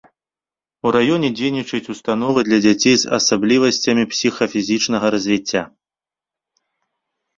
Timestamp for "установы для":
1.95-2.59